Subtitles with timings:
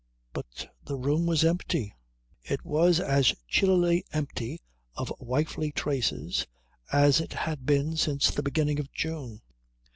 [0.33, 1.93] But the room was empty.
[2.41, 4.59] It was as chillily empty
[4.95, 6.47] of wifely traces
[6.91, 9.41] as it had been since the beginning of June.